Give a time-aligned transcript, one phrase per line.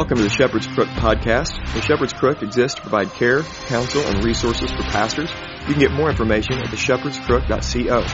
[0.00, 1.74] Welcome to the Shepherd's Crook podcast.
[1.74, 5.30] The Shepherd's Crook exists to provide care, counsel, and resources for pastors.
[5.68, 8.06] You can get more information at theshepherdscrook.co.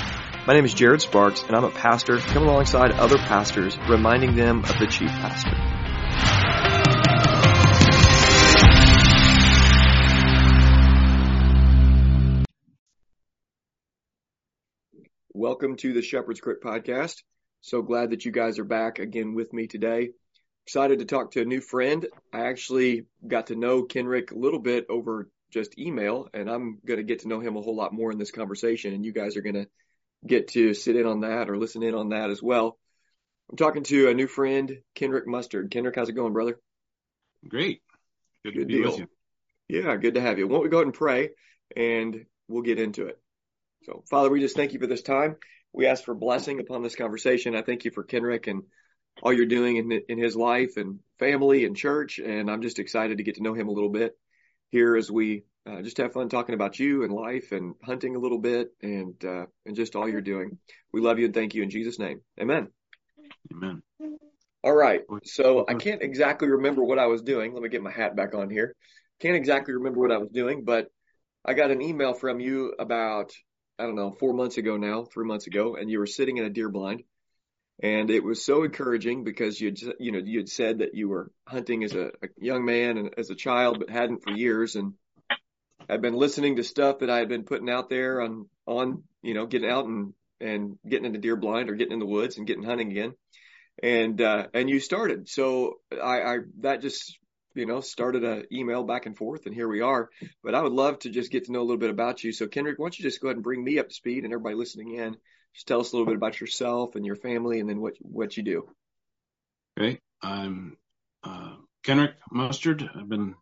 [0.48, 4.64] My name is Jared Sparks, and I'm a pastor coming alongside other pastors, reminding them
[4.64, 5.52] of the chief pastor.
[15.32, 17.22] Welcome to the Shepherd's Crook podcast.
[17.60, 20.10] So glad that you guys are back again with me today
[20.66, 22.06] excited to talk to a new friend.
[22.32, 26.98] I actually got to know Kenrick a little bit over just email, and I'm going
[26.98, 28.92] to get to know him a whole lot more in this conversation.
[28.92, 29.68] And you guys are going to
[30.26, 32.78] get to sit in on that or listen in on that as well.
[33.48, 35.70] I'm talking to a new friend, Kenrick Mustard.
[35.70, 36.58] Kenrick, how's it going, brother?
[37.48, 37.80] Great.
[38.44, 39.06] Good, good deal.
[39.68, 40.48] Yeah, good to have you.
[40.48, 41.30] Won't we go ahead and pray
[41.76, 43.20] and we'll get into it.
[43.84, 45.36] So, Father, we just thank you for this time.
[45.72, 47.54] We ask for blessing upon this conversation.
[47.54, 48.64] I thank you for Kenrick and
[49.22, 52.18] all you're doing in in his life and family and church.
[52.18, 54.16] And I'm just excited to get to know him a little bit
[54.70, 58.18] here as we uh, just have fun talking about you and life and hunting a
[58.18, 60.58] little bit and uh, and just all you're doing.
[60.92, 62.20] We love you and thank you in Jesus' name.
[62.40, 62.68] Amen.
[63.52, 63.82] Amen.
[64.62, 65.02] All right.
[65.24, 67.52] So I can't exactly remember what I was doing.
[67.52, 68.74] Let me get my hat back on here.
[69.20, 70.88] Can't exactly remember what I was doing, but
[71.44, 73.32] I got an email from you about
[73.78, 76.44] I don't know four months ago now, three months ago, and you were sitting in
[76.44, 77.02] a deer blind
[77.82, 81.30] and it was so encouraging because you you know you had said that you were
[81.46, 84.94] hunting as a, a young man and as a child, but hadn't for years, and
[85.88, 89.34] I'd been listening to stuff that I had been putting out there on on you
[89.34, 92.46] know getting out and and getting into deer blind or getting in the woods and
[92.46, 93.14] getting hunting again,
[93.82, 95.28] and uh, and you started.
[95.28, 97.18] So I, I that just
[97.54, 100.08] you know started a email back and forth, and here we are.
[100.42, 102.32] But I would love to just get to know a little bit about you.
[102.32, 104.32] So Kenrick, why don't you just go ahead and bring me up to speed and
[104.32, 105.18] everybody listening in
[105.56, 108.36] just tell us a little bit about yourself and your family, and then what what
[108.36, 108.68] you do.
[109.78, 110.76] Okay, I'm
[111.24, 112.88] uh, Kenrick Mustard.
[112.94, 113.34] I've been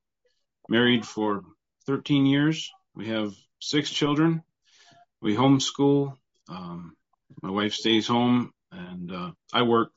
[0.68, 1.42] married for
[1.86, 2.70] 13 years.
[2.94, 4.44] We have six children.
[5.20, 6.16] We homeschool.
[6.48, 6.94] Um,
[7.42, 9.90] my wife stays home, and uh, I work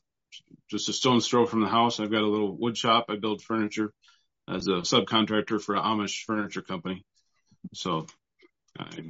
[0.72, 2.00] just a stone's throw from the house.
[2.00, 3.06] I've got a little wood shop.
[3.10, 3.94] I build furniture
[4.50, 7.06] as a subcontractor for an Amish furniture company.
[7.76, 8.08] So
[8.76, 9.06] I've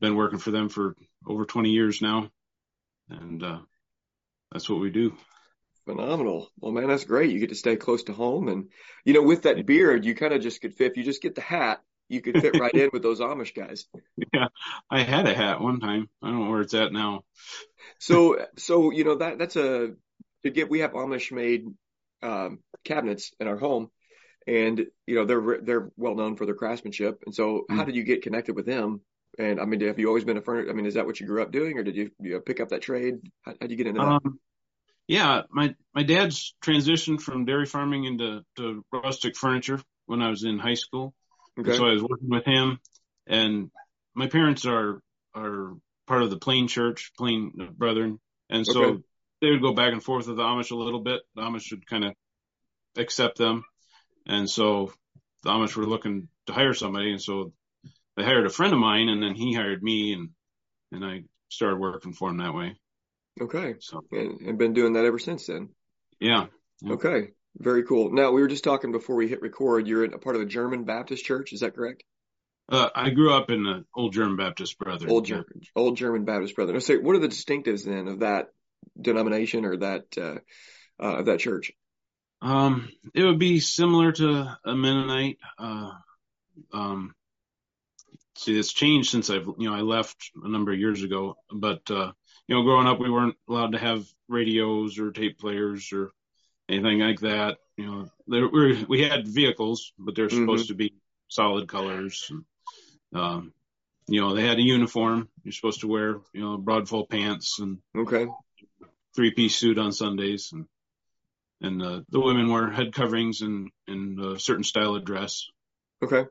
[0.00, 0.96] been working for them for
[1.26, 2.30] over 20 years now
[3.08, 3.58] and uh,
[4.52, 5.16] that's what we do.
[5.84, 6.50] Phenomenal.
[6.58, 7.30] Well, man, that's great.
[7.30, 8.70] You get to stay close to home, and
[9.04, 10.92] you know, with that beard, you kind of just could fit.
[10.92, 13.86] If you just get the hat, you could fit right in with those Amish guys.
[14.32, 14.48] Yeah,
[14.90, 16.08] I had a hat one time.
[16.22, 17.22] I don't know where it's at now.
[17.98, 19.92] so, so you know that that's a
[20.42, 20.68] to get.
[20.68, 21.66] We have Amish made
[22.22, 23.90] um, cabinets in our home,
[24.46, 27.22] and you know they're they're well known for their craftsmanship.
[27.24, 27.76] And so, mm.
[27.76, 29.02] how did you get connected with them?
[29.38, 30.70] And I mean, have you always been a furniture?
[30.70, 32.60] I mean, is that what you grew up doing, or did you, you know, pick
[32.60, 33.16] up that trade?
[33.42, 34.06] How did you get into that?
[34.06, 34.40] Um,
[35.08, 40.44] yeah, my my dad's transitioned from dairy farming into to rustic furniture when I was
[40.44, 41.14] in high school.
[41.58, 41.76] Okay.
[41.76, 42.80] So I was working with him,
[43.26, 43.70] and
[44.14, 45.00] my parents are
[45.34, 45.74] are
[46.06, 48.18] part of the Plain Church, Plain Brethren,
[48.50, 49.02] and so okay.
[49.42, 51.20] they would go back and forth with the Amish a little bit.
[51.34, 52.14] The Amish would kind of
[52.96, 53.64] accept them,
[54.26, 54.92] and so
[55.44, 57.52] the Amish were looking to hire somebody, and so
[58.16, 60.30] they hired a friend of mine and then he hired me and
[60.92, 62.76] and I started working for him that way.
[63.40, 63.74] Okay.
[63.80, 65.70] So and, and been doing that ever since then.
[66.20, 66.46] Yeah.
[66.80, 66.92] yeah.
[66.94, 67.28] Okay.
[67.58, 68.12] Very cool.
[68.12, 69.86] Now we were just talking before we hit record.
[69.86, 71.52] You're a part of a German Baptist church.
[71.52, 72.02] Is that correct?
[72.68, 75.08] Uh, I grew up in the old German Baptist brother.
[75.08, 76.80] Old German, old German Baptist Brethren.
[76.80, 78.48] So, what are the distinctives then of that
[79.00, 80.38] denomination or that uh,
[81.00, 81.70] uh, of that church?
[82.42, 85.38] Um, it would be similar to a Mennonite.
[85.58, 85.92] Uh,
[86.72, 87.14] um,
[88.36, 91.36] see it's changed since I've you know I left a number of years ago.
[91.50, 92.12] But uh,
[92.46, 96.10] you know, growing up, we weren't allowed to have radios or tape players or
[96.68, 97.58] anything like that.
[97.76, 100.42] You know, there were we had vehicles, but they're mm-hmm.
[100.42, 100.94] supposed to be
[101.28, 102.30] solid colors.
[102.30, 102.44] And,
[103.20, 103.52] um,
[104.08, 105.28] you know, they had a uniform.
[105.42, 108.26] You're supposed to wear you know broad full pants and okay
[109.14, 110.66] three piece suit on Sundays and.
[111.62, 115.46] And uh, the women wear head coverings and, and a certain style of dress.
[116.04, 116.26] Okay.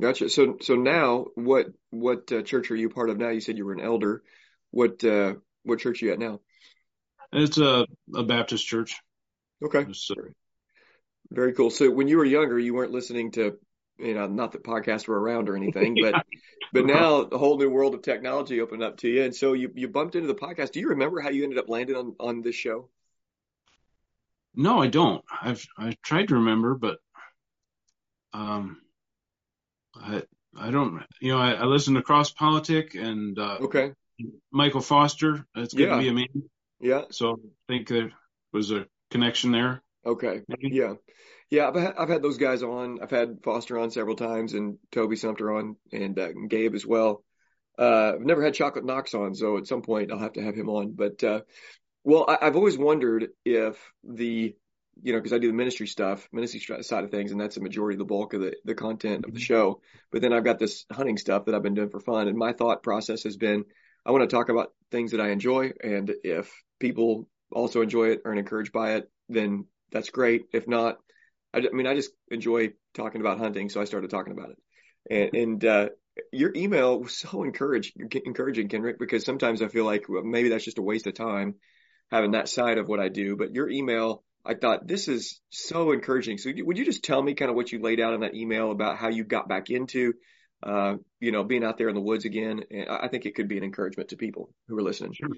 [0.00, 0.28] Gotcha.
[0.28, 3.30] So so now what what uh, church are you part of now?
[3.30, 4.22] You said you were an elder.
[4.70, 6.40] What uh, what church are you at now?
[7.32, 9.00] It's a a Baptist church.
[9.62, 9.86] Okay.
[11.30, 11.70] Very cool.
[11.70, 13.58] So when you were younger, you weren't listening to
[13.98, 16.14] you know not that podcasts were around or anything, but
[16.72, 19.72] but now a whole new world of technology opened up to you, and so you
[19.74, 20.72] you bumped into the podcast.
[20.72, 22.90] Do you remember how you ended up landing on on this show?
[24.54, 25.24] No, I don't.
[25.40, 26.98] I've I tried to remember, but
[28.34, 28.82] um
[30.00, 30.22] I
[30.58, 33.92] I don't you know I, I listen to Cross Politic and uh, okay
[34.50, 35.46] Michael Foster.
[35.54, 35.96] It's good yeah.
[35.96, 36.50] to be a man.
[36.80, 37.02] Yeah.
[37.10, 38.10] So I think there
[38.52, 39.82] was a connection there.
[40.04, 40.42] Okay.
[40.48, 40.74] Maybe.
[40.74, 40.94] Yeah.
[41.48, 42.98] Yeah, I've had, I've had those guys on.
[43.00, 47.22] I've had Foster on several times and Toby Sumpter on and, uh, Gabe as well.
[47.78, 50.56] Uh, I've never had Chocolate Knox on, so at some point I'll have to have
[50.56, 50.92] him on.
[50.92, 51.42] But, uh,
[52.02, 54.56] well, I, have always wondered if the,
[55.02, 57.60] you know, because I do the ministry stuff, ministry side of things, and that's the
[57.60, 59.80] majority of the bulk of the, the content of the show.
[60.10, 62.28] But then I've got this hunting stuff that I've been doing for fun.
[62.28, 63.64] And my thought process has been
[64.06, 65.72] I want to talk about things that I enjoy.
[65.82, 70.46] And if people also enjoy it or are encouraged by it, then that's great.
[70.52, 70.98] If not,
[71.52, 73.68] I, I mean, I just enjoy talking about hunting.
[73.68, 74.58] So I started talking about it.
[75.10, 75.88] And, and uh,
[76.32, 77.94] your email was so encouraged,
[78.24, 81.56] encouraging, Kenrick, because sometimes I feel like well, maybe that's just a waste of time
[82.10, 83.36] having that side of what I do.
[83.36, 86.38] But your email, I thought this is so encouraging.
[86.38, 88.70] So would you just tell me kind of what you laid out in that email
[88.70, 90.14] about how you got back into,
[90.62, 92.62] uh, you know, being out there in the woods again?
[92.70, 95.14] And I think it could be an encouragement to people who are listening.
[95.14, 95.28] Sure.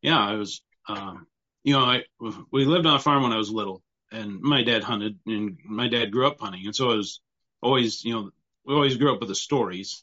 [0.00, 1.26] Yeah, I was, um,
[1.62, 2.02] you know, I
[2.50, 5.88] we lived on a farm when I was little, and my dad hunted, and my
[5.88, 7.20] dad grew up hunting, and so I was
[7.60, 8.30] always, you know,
[8.64, 10.02] we always grew up with the stories.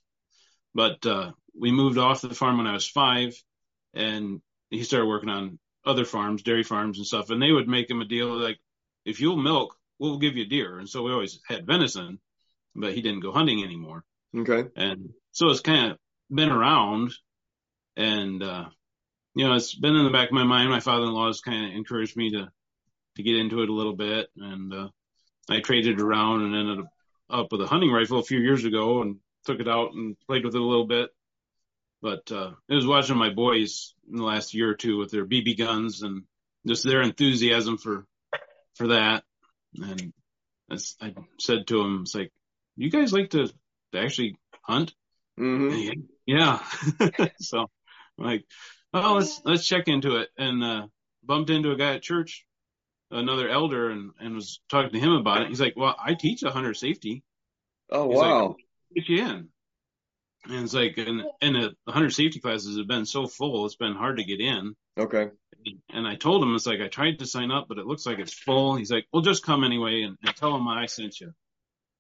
[0.74, 3.36] But uh, we moved off the farm when I was five,
[3.94, 7.89] and he started working on other farms, dairy farms and stuff, and they would make
[7.89, 8.59] him a deal like,
[9.06, 10.80] if you'll milk, we'll give you deer.
[10.80, 12.19] And so we always had venison,
[12.75, 14.03] but he didn't go hunting anymore.
[14.36, 14.65] Okay.
[14.75, 15.97] And so it's kind of
[16.30, 17.12] been around,
[17.97, 18.65] and uh,
[19.36, 20.69] you know, it's been in the back of my mind.
[20.69, 22.50] My father-in-law has kind of encouraged me to
[23.15, 24.88] to get into it a little bit, and uh,
[25.50, 26.85] I traded around and ended
[27.30, 30.45] up with a hunting rifle a few years ago and took it out and played
[30.45, 31.09] with it a little bit.
[32.01, 35.25] But uh, I was watching my boys in the last year or two with their
[35.25, 36.24] BB guns and
[36.66, 38.06] just their enthusiasm for
[38.75, 39.24] for that.
[39.75, 40.13] And
[40.72, 42.31] as I said to them, it's like,
[42.78, 44.94] you guys like to, to actually hunt?
[45.40, 46.01] Mm-hmm.
[46.25, 46.60] Yeah.
[47.40, 47.60] so
[48.18, 48.45] I'm like,
[48.94, 50.30] oh, let's let's check into it.
[50.38, 50.88] And uh,
[51.24, 52.45] bumped into a guy at church,
[53.12, 55.50] another elder, and and was talking to him about it.
[55.50, 57.24] He's like, well, I teach a hunter safety.
[57.92, 58.48] Oh He's wow.
[58.48, 58.57] Like,
[58.95, 59.48] get you in.
[60.50, 63.94] And it's like, and, and the 100 safety classes have been so full, it's been
[63.94, 64.75] hard to get in.
[64.98, 65.30] Okay.
[65.90, 68.19] And I told him, it's like, I tried to sign up, but it looks like
[68.19, 68.75] it's full.
[68.75, 71.34] He's like, well, just come anyway and, and tell them I sent you.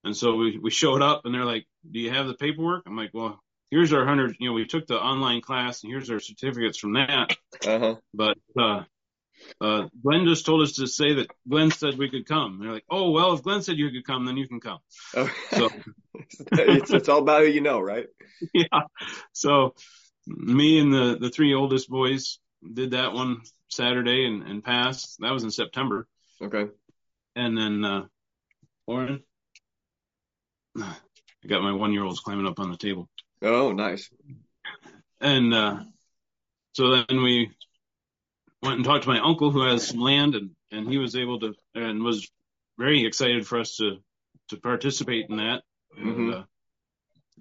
[0.03, 2.83] And so we, we showed up and they're like, do you have the paperwork?
[2.87, 6.09] I'm like, well, here's our 100, you know, we took the online class and here's
[6.09, 7.35] our certificates from that.
[7.67, 7.95] Uh-huh.
[8.13, 8.83] But, uh,
[9.61, 12.53] uh, Glenn just told us to say that Glenn said we could come.
[12.53, 14.79] And they're like, oh, well, if Glenn said you could come, then you can come.
[15.15, 15.29] Oh.
[15.51, 15.69] So
[16.53, 18.07] it's, it's all about who you know, right?
[18.53, 18.83] Yeah.
[19.33, 19.75] So
[20.25, 22.39] me and the, the three oldest boys
[22.73, 25.17] did that one Saturday and, and passed.
[25.19, 26.07] That was in September.
[26.41, 26.67] Okay.
[27.35, 28.05] And then, uh,
[28.87, 29.23] Lauren,
[30.77, 30.95] I
[31.47, 33.09] got my one year olds climbing up on the table.
[33.41, 34.09] Oh, nice.
[35.19, 35.79] And, uh,
[36.73, 37.51] so then we
[38.61, 41.39] went and talked to my uncle who has some land and, and he was able
[41.39, 42.29] to, and was
[42.77, 43.97] very excited for us to,
[44.49, 45.63] to participate in that.
[45.97, 46.09] Mm-hmm.
[46.09, 46.43] And, uh,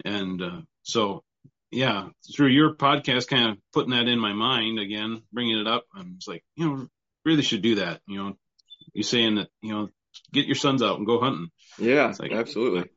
[0.04, 1.24] and, uh, so
[1.70, 5.84] yeah, through your podcast, kind of putting that in my mind again, bringing it up.
[5.94, 6.88] I'm just like, you know,
[7.24, 8.00] really should do that.
[8.06, 8.36] You know,
[8.94, 9.88] you saying that, you know,
[10.32, 11.48] get your sons out and go hunting.
[11.78, 12.88] Yeah, like, absolutely.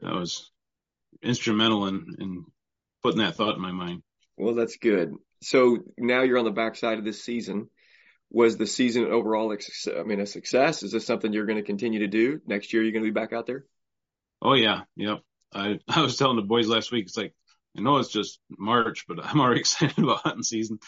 [0.00, 0.50] That was
[1.22, 2.44] instrumental in, in
[3.02, 4.02] putting that thought in my mind.
[4.36, 5.14] Well, that's good.
[5.42, 7.68] So now you're on the backside of this season.
[8.30, 9.56] Was the season overall,
[9.96, 10.82] I mean, a success?
[10.82, 12.82] Is this something you're going to continue to do next year?
[12.82, 13.64] You're going to be back out there?
[14.42, 15.20] Oh yeah, yep.
[15.54, 17.06] I I was telling the boys last week.
[17.06, 17.34] It's like
[17.76, 20.78] I know it's just March, but I'm already excited about hunting season.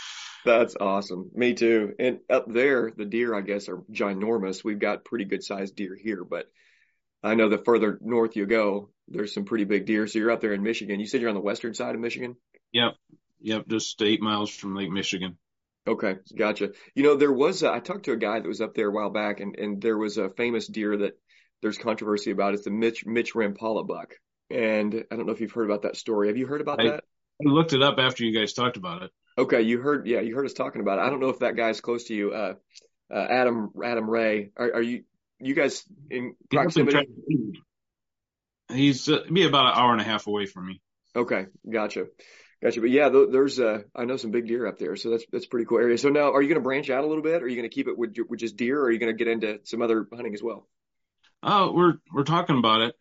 [0.44, 1.30] That's awesome.
[1.34, 1.94] Me too.
[1.98, 4.62] And up there, the deer, I guess, are ginormous.
[4.62, 6.46] We've got pretty good sized deer here, but
[7.22, 10.06] I know the further north you go, there's some pretty big deer.
[10.06, 11.00] So you're up there in Michigan.
[11.00, 12.36] You said you're on the western side of Michigan?
[12.72, 12.94] Yep.
[13.40, 15.36] Yep, just eight miles from Lake Michigan.
[15.88, 16.70] Okay, gotcha.
[16.94, 18.92] You know, there was a, I talked to a guy that was up there a
[18.92, 21.18] while back, and and there was a famous deer that
[21.62, 22.54] there's controversy about.
[22.54, 24.14] It's the Mitch Mitch Rompola buck,
[24.50, 26.28] and I don't know if you've heard about that story.
[26.28, 27.04] Have you heard about I, that?
[27.40, 29.10] I looked it up after you guys talked about it.
[29.38, 31.02] Okay, you heard, yeah, you heard us talking about it.
[31.02, 32.54] I don't know if that guy's close to you, uh,
[33.12, 34.50] uh Adam Adam Ray.
[34.56, 35.04] Are, are you
[35.38, 37.06] you guys in proximity?
[38.72, 40.80] He's uh, be about an hour and a half away from me.
[41.14, 42.06] Okay, gotcha.
[42.62, 42.80] Gotcha.
[42.80, 45.66] But yeah, there's uh, I know some big deer up there, so that's that's pretty
[45.66, 45.98] cool area.
[45.98, 47.42] So now, are you going to branch out a little bit?
[47.42, 49.14] Or Are you going to keep it with with just deer, or are you going
[49.14, 50.66] to get into some other hunting as well?
[51.42, 52.94] Oh, we're we're talking about it.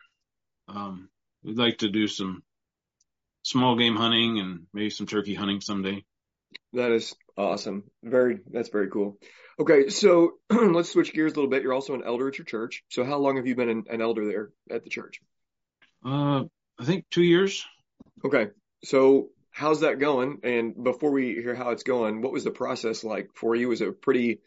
[0.68, 1.10] Um,
[1.44, 2.44] we'd like to do some
[3.44, 6.04] small game hunting and maybe some turkey hunting someday.
[6.74, 7.84] That is awesome.
[8.04, 9.18] Very that's very cool.
[9.58, 11.64] Okay, so let's switch gears a little bit.
[11.64, 12.84] You're also an elder at your church.
[12.90, 15.22] So how long have you been an, an elder there at the church?
[16.06, 16.44] Uh,
[16.78, 17.66] I think two years.
[18.26, 18.48] Okay,
[18.84, 20.40] so how's that going?
[20.44, 23.70] And before we hear how it's going, what was the process like for you?
[23.70, 24.40] Was it a pretty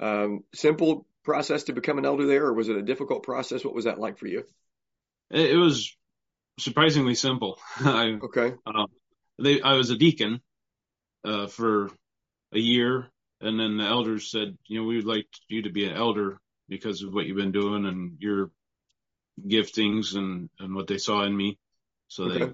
[0.00, 3.64] um, simple process to become an elder there, or was it a difficult process?
[3.64, 4.44] What was that like for you?
[5.30, 5.96] It, it was
[6.60, 7.58] surprisingly simple.
[7.84, 8.54] I, Okay.
[8.66, 8.86] uh,
[9.38, 10.40] they, I was a deacon
[11.24, 11.90] uh, for
[12.54, 13.08] a year,
[13.40, 16.38] and then the elders said, you know, we would like you to be an elder
[16.68, 18.50] because of what you've been doing and your
[19.46, 21.58] giftings and and what they saw in me.
[22.08, 22.46] So Okay.
[22.46, 22.52] they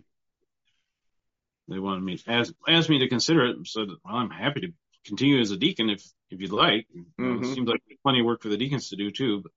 [1.68, 3.56] they wanted me asked asked me to consider it.
[3.66, 4.72] Said, well, I'm happy to
[5.04, 6.86] continue as a deacon if if you'd like.
[7.18, 7.42] Mhm.
[7.42, 9.42] It seems like there's plenty of work for the deacons to do too.
[9.42, 9.52] But,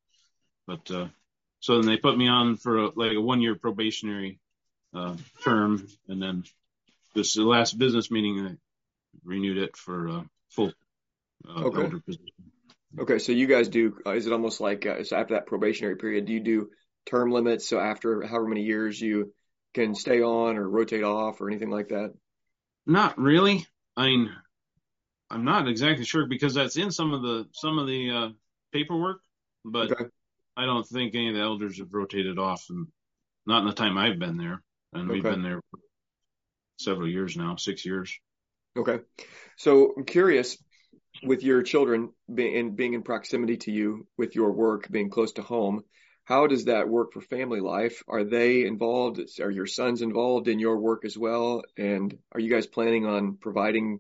[0.86, 1.08] but uh,
[1.60, 4.40] so then they put me on for a, like a one year probationary
[4.94, 6.44] uh, term, and then
[7.14, 8.56] this the last business meeting I
[9.24, 10.74] renewed it for uh, full
[11.48, 11.92] uh, Okay.
[12.98, 13.20] Okay.
[13.20, 16.26] So you guys do, uh, is it almost like, uh, so after that probationary period,
[16.26, 16.70] do you do
[17.06, 17.68] term limits?
[17.68, 19.34] So after however many years you
[19.76, 22.14] can stay on or rotate off or anything like that?
[22.88, 23.68] Not really.
[23.98, 24.32] I mean,
[25.30, 28.30] I'm not exactly sure because that's in some of the some of the uh,
[28.72, 29.22] paperwork,
[29.64, 30.06] but Okay.
[30.58, 32.88] I don't think any of the elders have rotated off, and
[33.46, 34.64] not in the time I've been there,
[34.94, 35.80] and we've been there for
[36.78, 38.18] several years now, six years.
[38.78, 39.00] Okay.
[39.58, 40.58] So I'm curious
[41.24, 45.42] with your children being being in proximity to you with your work being close to
[45.42, 45.84] home,
[46.26, 48.04] how does that work for family life?
[48.08, 49.20] Are they involved?
[49.40, 51.64] Are your sons involved in your work as well?
[51.78, 54.00] And are you guys planning on providing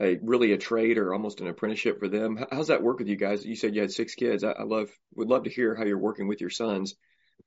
[0.00, 2.36] a really a trade or almost an apprenticeship for them?
[2.36, 3.44] How- How's that work with you guys?
[3.44, 4.44] You said you had six kids.
[4.44, 6.94] I, I love would love to hear how you're working with your sons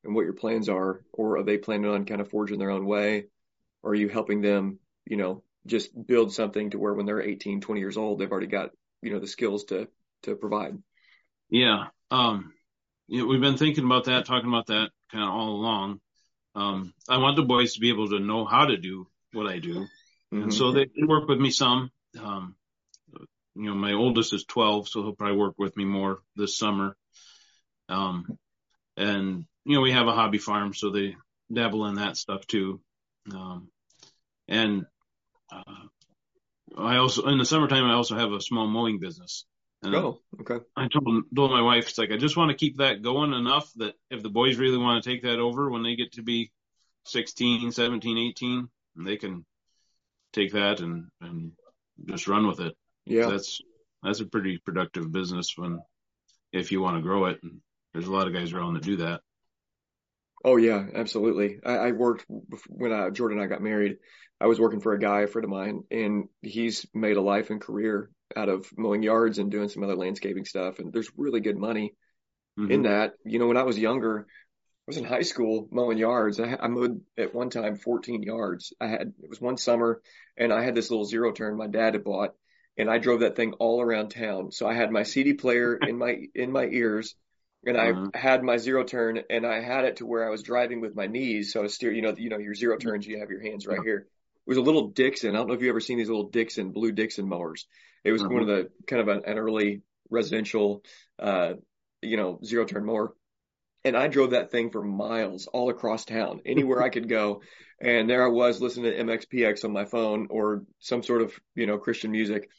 [0.03, 2.85] and what your plans are, or are they planning on kind of forging their own
[2.85, 3.25] way?
[3.81, 7.59] Or are you helping them, you know, just build something to where when they're 18,
[7.59, 8.69] 20 years old, they've already got,
[9.01, 9.87] you know, the skills to
[10.23, 10.77] to provide?
[11.49, 11.85] Yeah.
[12.11, 12.53] Um,
[13.09, 15.99] you know, we've been thinking about that, talking about that kind of all along.
[16.55, 19.57] Um, I want the boys to be able to know how to do what I
[19.59, 19.87] do.
[20.31, 20.43] Mhm.
[20.43, 21.91] And so they, they work with me some.
[22.19, 22.55] Um,
[23.55, 26.95] you know, my oldest is 12, so he'll probably work with me more this summer.
[27.89, 28.37] Um,
[28.95, 31.15] and, you know, we have a hobby farm, so they
[31.51, 32.79] dabble in that stuff too.
[33.33, 33.69] Um,
[34.47, 34.85] and,
[35.51, 35.87] uh,
[36.77, 39.45] I also, in the summertime, I also have a small mowing business.
[39.81, 40.63] And Oh, okay.
[40.75, 43.71] I told, told my wife, it's like, I just want to keep that going enough
[43.77, 46.51] that if the boys really want to take that over when they get to be
[47.05, 48.67] 16, 17, 18,
[48.97, 49.45] they can
[50.33, 51.53] take that and, and
[52.05, 52.75] just run with it.
[53.05, 53.29] Yeah.
[53.29, 53.61] That's,
[54.03, 55.79] that's a pretty productive business when,
[56.51, 57.39] if you want to grow it.
[57.41, 57.61] And
[57.93, 59.21] there's a lot of guys around that do that.
[60.43, 61.59] Oh yeah, absolutely.
[61.65, 62.25] I, I worked
[62.67, 63.97] when I, Jordan and I got married.
[64.39, 67.49] I was working for a guy, a friend of mine, and he's made a life
[67.49, 70.79] and career out of mowing yards and doing some other landscaping stuff.
[70.79, 71.93] And there's really good money
[72.57, 72.67] Mhm.
[72.71, 73.13] in that.
[73.25, 74.45] You know, when I was younger, I
[74.87, 76.39] was in high school mowing yards.
[76.39, 78.73] I, I mowed at one time 14 yards.
[78.81, 80.01] I had, it was one summer
[80.37, 82.35] and I had this little zero turn my dad had bought
[82.77, 84.51] and I drove that thing all around town.
[84.51, 87.15] So I had my CD player in my, in my ears
[87.65, 88.11] and I Mhm.
[88.13, 91.07] had my zero turn and I had it to where I was driving with my
[91.07, 91.53] knees.
[91.53, 93.67] So I was steer, you know, you know, your zero turns, you have your hands
[93.67, 94.07] right here.
[94.45, 95.31] It was a little Dixon.
[95.35, 97.67] I don't know if you ever seen these little Dixon, blue Dixon mowers.
[98.03, 100.83] It was one of the kind of an, an early residential,
[101.19, 101.53] uh,
[102.01, 103.13] you know, zero turn mower.
[103.85, 107.41] And I drove that thing for miles all across town, anywhere I could go.
[107.81, 111.65] And there I was listening to MXPX on my phone or some sort of, you
[111.65, 112.49] know, Christian music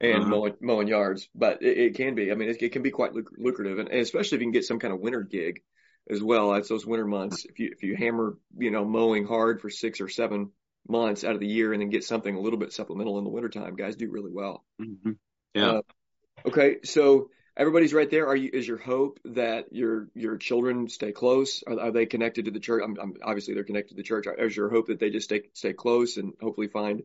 [0.00, 0.30] and Uh-huh.
[0.30, 1.28] mowing, mowing yards.
[1.34, 3.88] But it, it can be, I mean, it, it can be quite luc- lucrative and,
[3.88, 5.60] and especially if you can get some kind of winter gig
[6.08, 6.54] as well.
[6.54, 7.44] It's those winter months.
[7.44, 10.52] If you, if you hammer, you know, mowing hard for six or seven
[10.88, 13.30] months out of the year and then get something a little bit supplemental in the
[13.30, 14.64] wintertime, guys do really well.
[14.80, 15.18] Mhm.
[15.54, 15.70] Yeah.
[15.70, 15.82] Uh,
[16.46, 18.26] Okay, so everybody's right there.
[18.26, 18.50] Are you?
[18.52, 21.62] Is your hope that your your children stay close?
[21.66, 22.82] Are, are they connected to the church?
[22.84, 24.26] I'm, I'm, obviously, they're connected to the church.
[24.38, 27.02] Is your hope that they just stay stay close and hopefully find,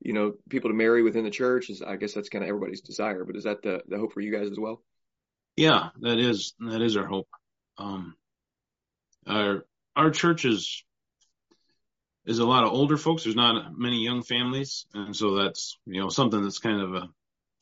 [0.00, 1.70] you know, people to marry within the church?
[1.70, 3.24] Is I guess that's kind of everybody's desire.
[3.24, 4.82] But is that the the hope for you guys as well?
[5.56, 7.28] Yeah, that is that is our hope.
[7.78, 8.14] Um,
[9.26, 9.64] our
[9.96, 10.84] our church is
[12.28, 13.24] is a lot of older folks.
[13.24, 17.08] There's not many young families, and so that's you know something that's kind of a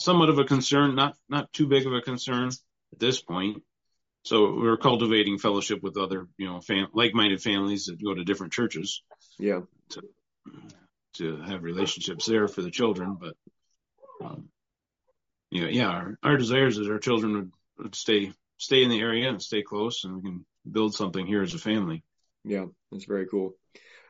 [0.00, 3.62] somewhat of a concern, not not too big of a concern at this point.
[4.24, 8.52] So we're cultivating fellowship with other you know fam- like-minded families that go to different
[8.52, 9.02] churches
[9.38, 9.60] Yeah.
[9.90, 10.02] to
[11.14, 13.16] to have relationships there for the children.
[13.20, 13.34] But
[14.20, 14.48] um,
[15.50, 19.00] yeah, yeah, our, our desire is that our children would, would stay stay in the
[19.00, 22.02] area and stay close, and we can build something here as a family.
[22.46, 23.56] Yeah, that's very cool.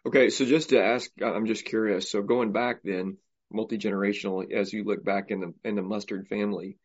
[0.07, 2.11] Okay, so just to ask, I'm just curious.
[2.11, 3.17] So going back then,
[3.51, 6.77] multi generational, as you look back in the in the mustard family,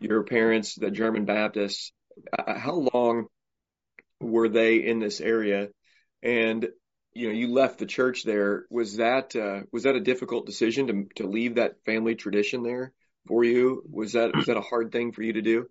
[0.00, 1.92] your parents, the German Baptists,
[2.36, 3.26] uh, how long
[4.20, 5.68] were they in this area?
[6.22, 6.68] And
[7.14, 8.66] you know, you left the church there.
[8.68, 12.92] Was that uh, was that a difficult decision to to leave that family tradition there
[13.28, 13.84] for you?
[13.90, 15.66] Was that was that a hard thing for you to do?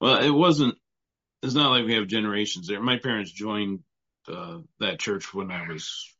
[0.00, 0.76] Well, it wasn't.
[1.42, 2.82] It's not like we have generations there.
[2.82, 3.80] My parents joined
[4.28, 6.14] uh, that church when I was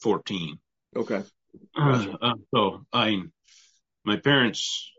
[0.00, 0.58] 14.
[0.96, 1.22] Okay.
[1.76, 3.22] Uh, uh, so I,
[4.04, 4.90] my parents,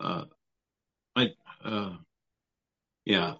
[0.00, 0.24] uh,
[1.16, 1.28] I,
[1.64, 1.96] uh,
[3.04, 3.34] yeah,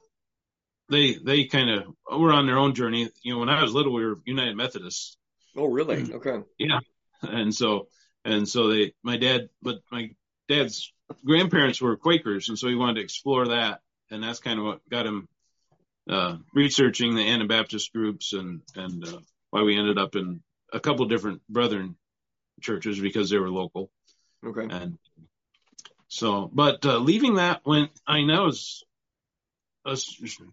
[0.90, 3.10] they they kind of were on their own journey.
[3.22, 5.16] You know, when I was little, we were United Methodists.
[5.56, 6.12] Oh, really?
[6.14, 6.40] Okay.
[6.58, 6.80] Yeah,
[7.22, 7.88] and so
[8.24, 10.10] and so they, my dad, but my
[10.48, 10.92] dad's
[11.24, 13.80] grandparents were Quakers, and so he wanted to explore that,
[14.10, 15.28] and that's kind of what got him
[16.08, 19.18] uh, researching the Anabaptist groups and and uh,
[19.50, 20.42] why we ended up in
[20.72, 21.96] a couple different brethren
[22.60, 23.90] churches because they were local.
[24.44, 24.66] Okay.
[24.68, 24.98] And
[26.08, 28.84] so, but uh, leaving that went, I know was
[29.86, 29.96] a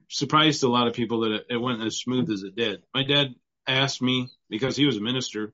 [0.10, 2.84] surprise to a lot of people that it, it, went as smooth as it did.
[2.94, 3.36] My dad
[3.68, 5.54] asked me because he was a minister.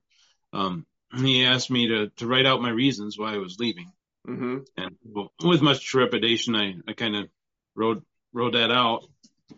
[0.52, 3.92] Um, he asked me to, to write out my reasons why I was leaving.
[4.26, 4.58] Mm-hmm.
[4.76, 7.28] And well, with much trepidation, I, I kind of
[7.74, 8.02] wrote,
[8.32, 9.04] wrote that out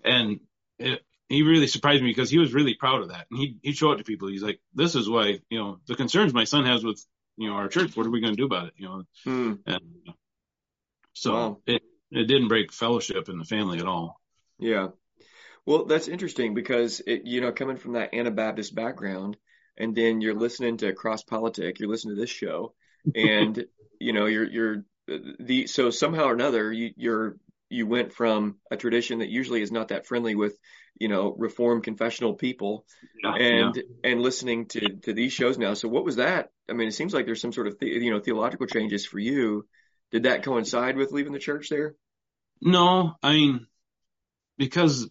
[0.04, 0.40] and
[0.78, 3.26] it, he really surprised me because he was really proud of that.
[3.30, 4.28] And he, he'd show it to people.
[4.28, 7.02] He's like, this is why, you know, the concerns my son has with,
[7.36, 8.74] you know, our church, what are we going to do about it?
[8.76, 9.52] You know, hmm.
[9.64, 9.80] and
[11.12, 11.58] so wow.
[11.66, 14.20] it, it didn't break fellowship in the family at all.
[14.58, 14.88] Yeah.
[15.64, 19.36] Well, that's interesting because it, you know, coming from that Anabaptist background
[19.76, 22.74] and then you're listening to cross politic, you're listening to this show
[23.14, 23.66] and,
[24.00, 27.36] you know, you're, you're the, so somehow or another you, you're,
[27.70, 30.58] you went from a tradition that usually is not that friendly with,
[30.98, 32.84] you know, reformed confessional people
[33.22, 34.10] Yeah, and, yeah.
[34.10, 35.74] and listening to, to these shows now.
[35.74, 36.50] So what was that?
[36.68, 39.18] I mean, it seems like there's some sort of, the, you know, theological changes for
[39.18, 39.66] you.
[40.10, 41.94] Did that coincide with leaving the church there?
[42.60, 43.66] No, I mean,
[44.58, 45.08] because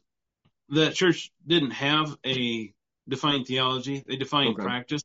[0.70, 2.74] that church didn't have a
[3.08, 4.04] defined theology.
[4.06, 4.63] They defined Okay.
[4.63, 5.04] practice.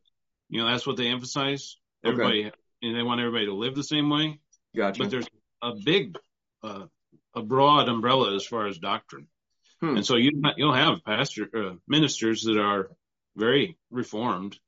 [0.50, 1.76] You know, that's what they emphasize.
[2.04, 2.12] Okay.
[2.12, 4.40] Everybody, and they want everybody to live the same way.
[4.76, 5.02] Gotcha.
[5.02, 5.26] But there's
[5.62, 6.16] a big,
[6.62, 6.86] uh,
[7.34, 9.26] a broad umbrella as far as doctrine.
[9.80, 9.96] Hmm.
[9.96, 12.90] And so you you'll have pastor uh, ministers that are
[13.36, 14.58] very reformed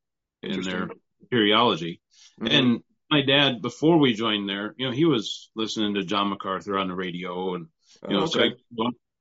[0.42, 0.88] in their
[1.32, 2.00] periology.
[2.40, 2.50] Mhm.
[2.50, 6.76] And my dad, before we joined there, you know, he was listening to John MacArthur
[6.76, 7.68] on the radio, and
[8.08, 8.40] you know, Oh, so.
[8.42, 8.50] I,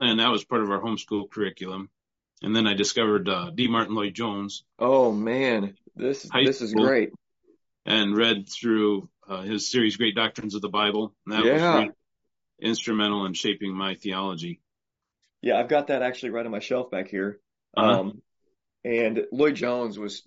[0.01, 1.89] and that was part of our homeschool curriculum.
[2.41, 3.67] And then I discovered uh, D.
[3.67, 7.12] Martyn Lloyd Jones Oh man, this this is great.
[7.86, 11.15] and read through uh, his series, Great Doctrines of the Bible.
[11.25, 11.79] And that Yeah.
[11.86, 11.89] was
[12.62, 14.62] instrumental in shaping my theology.
[15.41, 17.39] Yeah, I've got that actually right on my shelf back here.
[17.76, 18.00] Uh-huh.
[18.00, 18.22] Um,
[18.84, 20.24] and Lloyd Jones was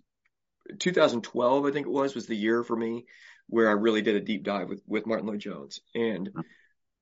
[0.79, 3.07] 2012, I think it was, was the year for me
[3.49, 6.31] where I really did a deep dive with with Martyn Lloyd Jones, and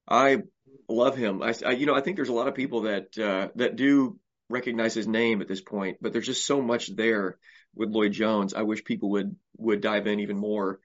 [0.08, 0.42] I
[0.88, 1.42] love him.
[1.42, 4.18] I, I you know I think there's a lot of people that uh, that do
[4.48, 7.38] recognize his name at this point, but there's just so much there
[7.74, 8.54] with Lloyd Jones.
[8.54, 10.80] I wish people would would dive in even more.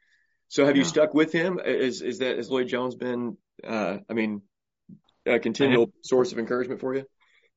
[0.51, 1.61] So have you stuck with him?
[1.63, 3.37] Is is that has Lloyd Jones been?
[3.65, 4.41] Uh, I mean,
[5.25, 7.05] a continual source of encouragement for you?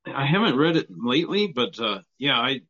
[0.07, 2.61] I haven't read it lately, but uh, yeah, I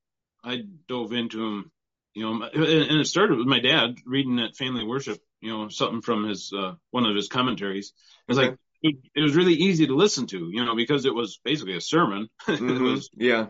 [0.43, 1.71] I dove into him.
[2.15, 5.19] You know, and it started with my dad reading that family worship.
[5.43, 7.93] You know, something from his uh, one of his commentaries.
[8.27, 8.49] It was Okay.
[8.49, 10.49] like it, it was really easy to listen to.
[10.51, 12.31] You know, because it was basically a sermon.
[12.49, 12.95] it Mhm.
[12.95, 13.47] was Yeah,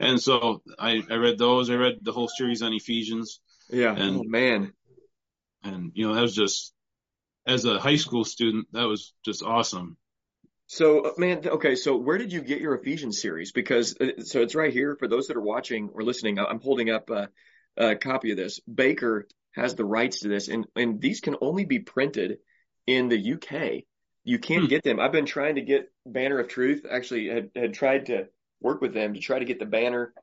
[0.00, 1.70] and so I I read those.
[1.70, 3.38] I read the whole series on Ephesians,
[3.70, 3.94] yeah.
[3.94, 4.72] And- oh man,
[5.64, 6.72] and you know that was just
[7.46, 9.96] as a high school student that was just awesome.
[10.66, 11.76] So, man, okay.
[11.76, 13.52] So, where did you get your Ephesians series?
[13.52, 16.38] Because uh, so it's right here for those that are watching or listening.
[16.38, 17.28] I'm holding up a,
[17.76, 18.60] a copy of this.
[18.60, 22.38] Baker has the rights to this, and and these can only be printed
[22.86, 23.84] in the UK.
[24.24, 24.68] You can't Hmm.
[24.68, 25.00] get them.
[25.00, 26.86] I've been trying to get Banner of Truth.
[26.90, 28.28] Actually, had had tried to
[28.60, 30.14] work with them to try to get the banner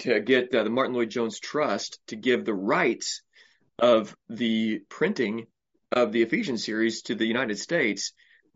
[0.00, 3.22] to get uh, the Martyn Lloyd Jones Trust to give the rights
[3.78, 5.46] of the printing
[5.92, 8.12] of the Ephesians series to the United States,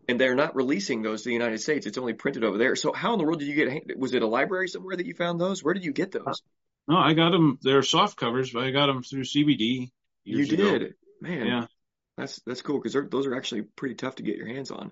[0.07, 1.85] and they're not releasing those to the United States.
[1.85, 2.75] It's only printed over there.
[2.75, 3.97] So how in the world did you get?
[3.97, 5.63] Was it a library somewhere that you found those?
[5.63, 6.41] Where did you get those?
[6.87, 7.57] No, I got them.
[7.61, 9.91] They're soft covers, but I got them through CBD.
[10.25, 10.79] You years ago.
[10.79, 11.47] did, man.
[11.47, 11.65] Yeah.
[12.17, 14.91] That's that's cool because those are actually pretty tough to get your hands on.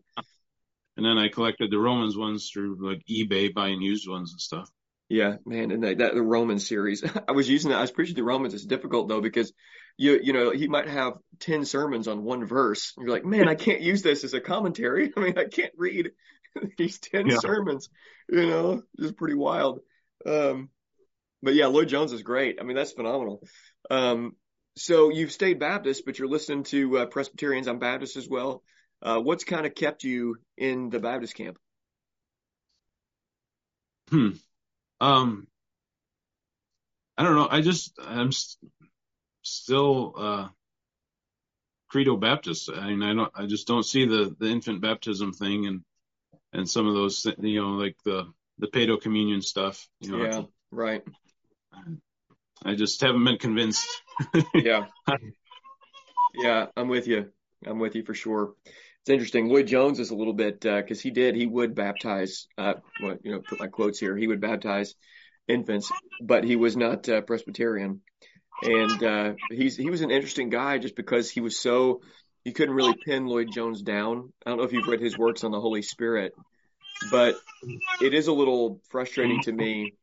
[0.97, 4.69] And then I collected the Romans ones through like eBay, buying used ones and stuff.
[5.07, 7.03] Yeah, man, and that, that the Roman series.
[7.27, 7.77] I was using that.
[7.77, 8.53] I was preaching the Romans.
[8.53, 9.53] It's difficult though because
[10.01, 12.93] you you know he might have ten sermons on one verse.
[12.97, 15.11] You're like, man, I can't use this as a commentary.
[15.17, 16.11] I mean, I can't read
[16.77, 17.39] these ten Yeah.
[17.41, 17.89] sermons.
[18.29, 19.79] You know, it's pretty wild.
[20.25, 20.69] Um,
[21.43, 22.59] but yeah, Lloyd Jones is great.
[22.59, 23.43] I mean, that's phenomenal.
[23.89, 24.35] Um,
[24.77, 27.67] so you've stayed Baptist, but you're listening to uh, Presbyterians.
[27.67, 28.63] I'm Baptist as well.
[29.01, 31.57] Uh, what's kind of kept you in the Baptist camp?
[34.09, 34.33] Hmm.
[35.01, 35.47] Um,
[37.17, 37.47] I don't know.
[37.49, 38.31] I just I'm
[39.41, 40.47] still uh,
[41.89, 42.69] credo Baptist.
[42.73, 43.31] I mean, I don't.
[43.35, 45.81] I just don't see the the infant baptism thing, and
[46.53, 49.87] and some of those, you know, like the the pedo communion stuff.
[49.99, 51.03] You know, yeah, right.
[52.63, 53.87] I just haven't been convinced.
[54.53, 54.85] yeah,
[56.35, 57.31] yeah, I'm with you.
[57.65, 58.53] I'm with you for sure.
[59.01, 59.49] It's interesting.
[59.49, 62.47] Lloyd Jones is a little bit because uh, he did he would baptize.
[62.57, 64.15] Uh, well, you know, put my quotes here.
[64.15, 64.95] He would baptize
[65.47, 68.01] infants, but he was not uh, Presbyterian,
[68.63, 72.01] and uh, he's he was an interesting guy just because he was so
[72.43, 74.33] you couldn't really pin Lloyd Jones down.
[74.45, 76.33] I don't know if you've read his works on the Holy Spirit,
[77.11, 77.35] but
[78.01, 79.93] it is a little frustrating to me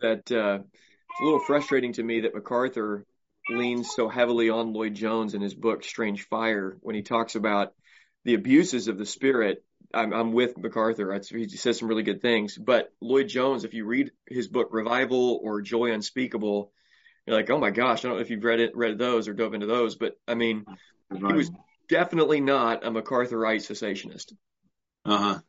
[0.00, 3.04] that uh, it's a little frustrating to me that MacArthur
[3.50, 7.72] leans so heavily on Lloyd Jones in his book Strange Fire when he talks about
[8.24, 9.64] the abuses of the spirit.
[9.94, 11.18] I'm, I'm with MacArthur.
[11.30, 15.40] He says some really good things, but Lloyd Jones, if you read his book Revival
[15.42, 16.72] or Joy Unspeakable,
[17.28, 19.34] you're like, oh my gosh, I don't know if you've read it, read those or
[19.34, 20.64] dove into those, but I mean,
[21.14, 21.50] he was
[21.86, 24.32] definitely not a MacArthurite cessationist.
[25.04, 25.40] Uh huh.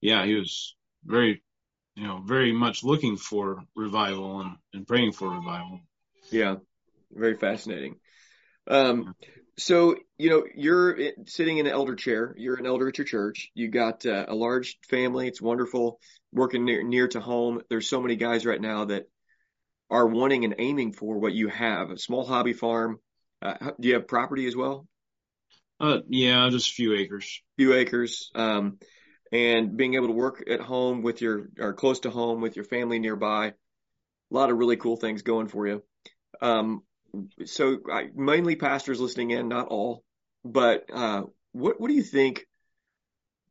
[0.00, 0.74] Yeah, he was
[1.04, 1.44] very,
[1.94, 5.82] you know, very much looking for revival and, and praying for revival.
[6.32, 6.56] Yeah,
[7.12, 8.00] very fascinating.
[8.66, 9.14] Um,
[9.56, 12.34] so you know, you're sitting in an elder chair.
[12.36, 13.50] You're an elder at your church.
[13.54, 15.28] You got uh, a large family.
[15.28, 16.00] It's wonderful.
[16.32, 17.62] Working near near to home.
[17.70, 19.04] There's so many guys right now that
[19.90, 21.90] are wanting and aiming for what you have.
[21.90, 22.98] A small hobby farm.
[23.42, 24.86] Uh, do you have property as well?
[25.78, 27.42] Uh, yeah, just a few acres.
[27.56, 28.30] Few acres.
[28.34, 28.78] Um,
[29.32, 32.64] and being able to work at home with your or close to home with your
[32.64, 33.48] family nearby.
[33.48, 33.54] A
[34.30, 35.82] lot of really cool things going for you.
[36.40, 36.82] Um,
[37.44, 40.04] so I, mainly pastors listening in, not all,
[40.44, 41.22] but uh,
[41.52, 42.46] what what do you think?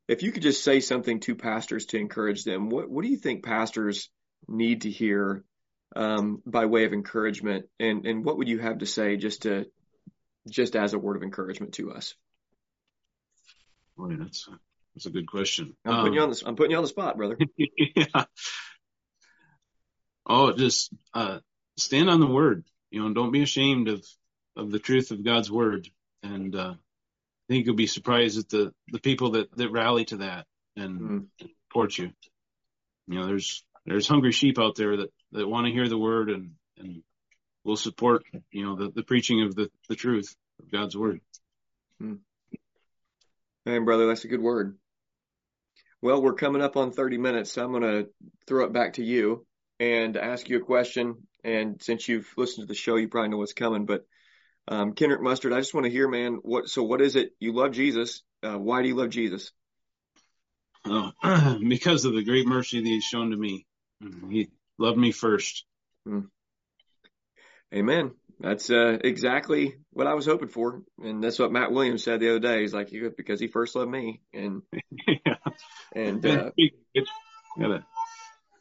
[0.07, 3.17] If you could just say something to pastors to encourage them, what what do you
[3.17, 4.09] think pastors
[4.47, 5.43] need to hear
[5.95, 9.65] um, by way of encouragement, and and what would you have to say just to
[10.49, 12.15] just as a word of encouragement to us?
[13.97, 14.47] Boy, that's
[14.93, 15.75] that's a good question.
[15.85, 17.37] I'm putting um, you on the I'm putting you on the spot, brother.
[17.57, 18.25] yeah.
[20.25, 21.39] Oh, just uh,
[21.77, 22.65] stand on the word.
[22.89, 24.05] You know, don't be ashamed of
[24.55, 25.89] of the truth of God's word.
[26.23, 30.17] And uh, I think you'll be surprised at the the people that that rally to
[30.17, 31.25] that and mm.
[31.69, 32.11] support you.
[33.07, 36.29] You know, there's there's hungry sheep out there that that want to hear the word
[36.29, 37.03] and and
[37.63, 41.21] will support you know the the preaching of the the truth of God's word.
[42.01, 42.19] Mm.
[43.65, 44.77] Man, brother, that's a good word.
[46.01, 48.09] Well, we're coming up on 30 minutes, so I'm going to
[48.45, 49.47] throw it back to you
[49.79, 51.27] and ask you a question.
[51.43, 53.85] And since you've listened to the show, you probably know what's coming.
[53.85, 54.05] But
[54.67, 56.69] um, Kenrick Mustard, I just want to hear, man, what?
[56.69, 57.31] So, what is it?
[57.39, 58.21] You love Jesus.
[58.43, 59.51] Uh, why do you love Jesus?
[60.85, 61.11] Oh,
[61.67, 63.64] because of the great mercy that He's shown to me.
[64.01, 65.65] He loved me first.
[66.07, 66.27] Mm.
[67.73, 68.11] Amen.
[68.39, 72.29] That's uh, exactly what I was hoping for, and that's what Matt Williams said the
[72.29, 72.61] other day.
[72.61, 74.61] He's like, "Because he first loved me," and
[75.07, 75.35] yeah.
[75.95, 76.51] and uh,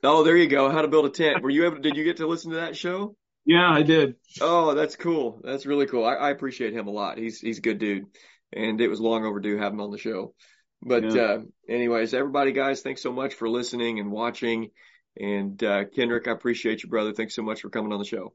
[0.05, 0.71] oh, there you go.
[0.71, 1.43] How to build a tent.
[1.43, 1.79] Were you able?
[1.79, 3.17] Did you get to listen to that show?
[3.45, 4.15] Yeah, I did.
[4.41, 5.41] Oh, that's cool.
[5.43, 6.05] That's really cool.
[6.05, 7.19] I, I appreciate him a lot.
[7.19, 8.05] He's he's a good dude,
[8.53, 10.35] and it was long overdue having him on the show.
[10.83, 11.23] But yeah.
[11.23, 14.71] uh, anyways, everybody, guys, thanks so much for listening and watching.
[15.19, 17.13] And uh, Kenrick, I appreciate you, brother.
[17.13, 18.35] Thanks so much for coming on the show.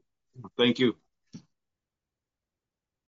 [0.56, 0.96] Thank you.